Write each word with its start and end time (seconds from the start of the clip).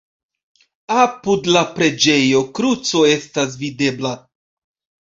Apud 1.01 1.51
la 1.57 1.63
preĝejo 1.77 2.43
kruco 2.61 3.07
estas 3.13 3.61
videbla. 3.63 4.19